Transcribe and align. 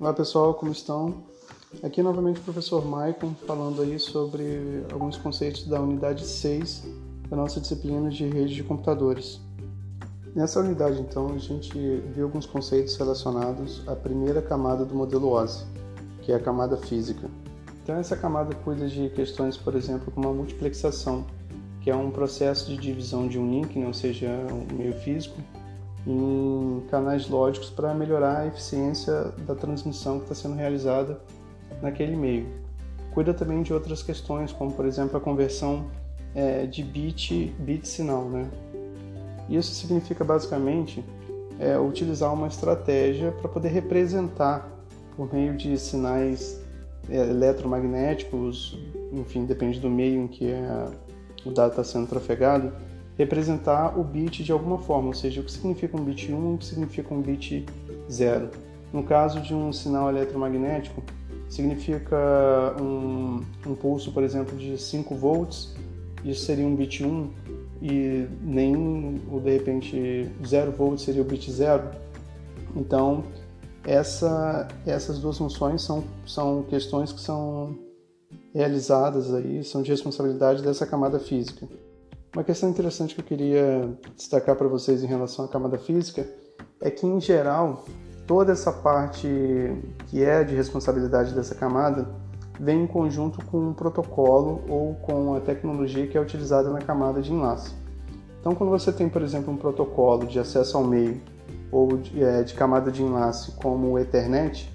Olá 0.00 0.12
pessoal, 0.12 0.54
como 0.54 0.70
estão? 0.70 1.24
Aqui 1.82 2.04
novamente 2.04 2.38
o 2.38 2.44
professor 2.44 2.86
Maicon 2.86 3.34
falando 3.44 3.82
aí 3.82 3.98
sobre 3.98 4.84
alguns 4.92 5.16
conceitos 5.16 5.66
da 5.66 5.80
unidade 5.80 6.24
6 6.24 6.84
da 7.28 7.36
nossa 7.36 7.60
disciplina 7.60 8.08
de 8.08 8.24
rede 8.28 8.54
de 8.54 8.62
computadores. 8.62 9.40
Nessa 10.36 10.60
unidade 10.60 11.00
então 11.00 11.32
a 11.34 11.38
gente 11.38 11.76
viu 12.14 12.26
alguns 12.26 12.46
conceitos 12.46 12.96
relacionados 12.96 13.82
à 13.88 13.96
primeira 13.96 14.40
camada 14.40 14.84
do 14.84 14.94
modelo 14.94 15.32
OSI, 15.32 15.66
que 16.22 16.30
é 16.30 16.36
a 16.36 16.40
camada 16.40 16.76
física. 16.76 17.28
Então 17.82 17.96
essa 17.96 18.16
camada 18.16 18.54
cuida 18.54 18.86
de 18.86 19.10
questões, 19.10 19.56
por 19.56 19.74
exemplo, 19.74 20.12
como 20.12 20.28
a 20.28 20.32
multiplexação, 20.32 21.26
que 21.80 21.90
é 21.90 21.96
um 21.96 22.12
processo 22.12 22.70
de 22.70 22.76
divisão 22.76 23.26
de 23.26 23.36
um 23.36 23.50
link, 23.50 23.76
né, 23.76 23.88
ou 23.88 23.94
seja, 23.94 24.28
um 24.52 24.76
meio 24.76 24.92
físico, 24.92 25.42
em 26.06 26.82
canais 26.90 27.28
lógicos 27.28 27.70
para 27.70 27.92
melhorar 27.94 28.38
a 28.38 28.46
eficiência 28.46 29.32
da 29.46 29.54
transmissão 29.54 30.18
que 30.18 30.24
está 30.24 30.34
sendo 30.34 30.54
realizada 30.54 31.20
naquele 31.82 32.16
meio. 32.16 32.46
Cuida 33.12 33.34
também 33.34 33.62
de 33.62 33.72
outras 33.72 34.02
questões, 34.02 34.52
como 34.52 34.72
por 34.72 34.86
exemplo 34.86 35.16
a 35.16 35.20
conversão 35.20 35.86
é, 36.34 36.66
de 36.66 36.82
bit 36.82 37.54
bit 37.58 37.86
sinal, 37.86 38.24
né? 38.24 38.48
Isso 39.48 39.74
significa 39.74 40.24
basicamente 40.24 41.04
é, 41.58 41.78
utilizar 41.78 42.32
uma 42.32 42.46
estratégia 42.46 43.32
para 43.32 43.48
poder 43.48 43.68
representar 43.68 44.68
por 45.16 45.32
meio 45.32 45.56
de 45.56 45.76
sinais 45.78 46.60
é, 47.10 47.16
eletromagnéticos, 47.16 48.78
enfim, 49.12 49.44
depende 49.44 49.80
do 49.80 49.90
meio 49.90 50.22
em 50.22 50.28
que 50.28 50.52
a, 50.52 50.90
o 51.44 51.50
dado 51.50 51.70
está 51.70 51.82
sendo 51.82 52.06
trafegado, 52.06 52.72
representar 53.18 53.98
o 53.98 54.04
bit 54.04 54.44
de 54.44 54.52
alguma 54.52 54.78
forma, 54.78 55.08
ou 55.08 55.14
seja, 55.14 55.40
o 55.40 55.44
que 55.44 55.50
significa 55.50 55.96
um 55.96 56.04
bit 56.04 56.32
1 56.32 56.52
e 56.52 56.54
o 56.54 56.58
que 56.58 56.64
significa 56.64 57.12
um 57.12 57.20
bit 57.20 57.66
0. 58.08 58.48
No 58.92 59.02
caso 59.02 59.40
de 59.40 59.52
um 59.52 59.72
sinal 59.72 60.08
eletromagnético, 60.08 61.02
significa 61.48 62.16
um, 62.80 63.42
um 63.66 63.74
pulso, 63.74 64.12
por 64.12 64.22
exemplo, 64.22 64.56
de 64.56 64.78
5 64.78 65.14
volts, 65.16 65.74
isso 66.24 66.44
seria 66.44 66.64
um 66.64 66.76
bit 66.76 67.04
1, 67.04 67.30
e 67.82 68.26
nem, 68.40 69.20
ou 69.30 69.40
de 69.40 69.50
repente, 69.50 70.30
0 70.46 70.70
volts 70.72 71.04
seria 71.04 71.20
o 71.20 71.24
bit 71.24 71.50
0. 71.50 71.90
Então, 72.76 73.24
essa, 73.84 74.68
essas 74.86 75.18
duas 75.18 75.38
funções 75.38 75.82
são, 75.82 76.04
são 76.24 76.62
questões 76.62 77.12
que 77.12 77.20
são 77.20 77.76
realizadas 78.54 79.34
aí, 79.34 79.64
são 79.64 79.82
de 79.82 79.90
responsabilidade 79.90 80.62
dessa 80.62 80.86
camada 80.86 81.18
física. 81.18 81.66
Uma 82.38 82.44
questão 82.44 82.70
interessante 82.70 83.16
que 83.16 83.20
eu 83.20 83.24
queria 83.24 83.98
destacar 84.14 84.54
para 84.54 84.68
vocês 84.68 85.02
em 85.02 85.08
relação 85.08 85.44
à 85.44 85.48
camada 85.48 85.76
física 85.76 86.24
é 86.80 86.88
que, 86.88 87.04
em 87.04 87.20
geral, 87.20 87.84
toda 88.28 88.52
essa 88.52 88.70
parte 88.70 89.26
que 90.06 90.22
é 90.22 90.44
de 90.44 90.54
responsabilidade 90.54 91.34
dessa 91.34 91.56
camada 91.56 92.08
vem 92.60 92.84
em 92.84 92.86
conjunto 92.86 93.44
com 93.46 93.58
um 93.70 93.74
protocolo 93.74 94.62
ou 94.68 94.94
com 94.94 95.34
a 95.34 95.40
tecnologia 95.40 96.06
que 96.06 96.16
é 96.16 96.20
utilizada 96.20 96.70
na 96.70 96.78
camada 96.78 97.20
de 97.20 97.32
enlace. 97.32 97.74
Então, 98.38 98.54
quando 98.54 98.70
você 98.70 98.92
tem, 98.92 99.08
por 99.08 99.22
exemplo, 99.22 99.52
um 99.52 99.56
protocolo 99.56 100.24
de 100.24 100.38
acesso 100.38 100.76
ao 100.76 100.84
meio 100.84 101.20
ou 101.72 101.96
de, 101.96 102.22
é, 102.22 102.44
de 102.44 102.54
camada 102.54 102.92
de 102.92 103.02
enlace 103.02 103.50
como 103.56 103.90
o 103.90 103.98
Ethernet, 103.98 104.72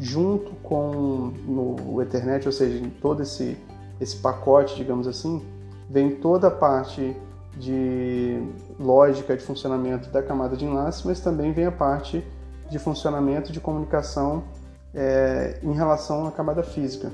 junto 0.00 0.50
com 0.64 1.32
no, 1.46 1.76
o 1.94 2.02
Ethernet, 2.02 2.44
ou 2.44 2.52
seja, 2.52 2.76
em 2.76 2.90
todo 2.90 3.22
esse, 3.22 3.56
esse 4.00 4.16
pacote, 4.16 4.74
digamos 4.74 5.06
assim, 5.06 5.53
vem 5.88 6.16
toda 6.16 6.48
a 6.48 6.50
parte 6.50 7.16
de 7.56 8.42
lógica 8.78 9.36
de 9.36 9.42
funcionamento 9.42 10.10
da 10.10 10.22
camada 10.22 10.56
de 10.56 10.64
enlace, 10.64 11.06
mas 11.06 11.20
também 11.20 11.52
vem 11.52 11.66
a 11.66 11.72
parte 11.72 12.24
de 12.70 12.78
funcionamento 12.78 13.52
de 13.52 13.60
comunicação 13.60 14.44
é, 14.92 15.58
em 15.62 15.72
relação 15.72 16.26
à 16.26 16.32
camada 16.32 16.62
física. 16.62 17.10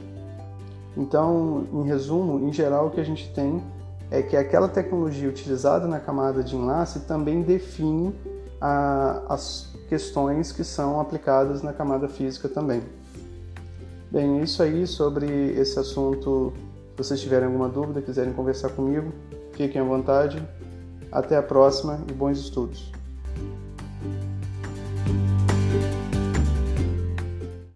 Então, 0.97 1.67
em 1.73 1.85
resumo, 1.85 2.47
em 2.47 2.53
geral, 2.53 2.87
o 2.87 2.91
que 2.91 3.01
a 3.01 3.05
gente 3.05 3.33
tem 3.33 3.63
é 4.11 4.23
que 4.23 4.37
aquela 4.37 4.69
tecnologia 4.69 5.29
utilizada 5.29 5.87
na 5.87 6.01
camada 6.01 6.43
de 6.43 6.57
enlace 6.57 7.01
também 7.01 7.43
define 7.43 8.15
a, 8.61 9.23
as 9.29 9.73
questões 9.89 10.53
que 10.53 10.65
são 10.65 11.01
aplicadas 11.01 11.63
na 11.63 11.73
camada 11.73 12.09
física 12.09 12.49
também. 12.49 12.83
Bem, 14.11 14.43
isso 14.43 14.63
aí 14.63 14.87
sobre 14.87 15.27
esse 15.53 15.79
assunto 15.79 16.53
vocês 17.03 17.19
tiverem 17.19 17.47
alguma 17.47 17.67
dúvida, 17.67 18.03
quiserem 18.03 18.33
conversar 18.35 18.69
comigo, 18.71 19.11
fiquem 19.53 19.81
à 19.81 19.85
vontade. 19.85 20.43
Até 21.11 21.37
a 21.37 21.43
próxima 21.43 22.05
e 22.09 22.13
bons 22.13 22.39
estudos. 22.39 22.93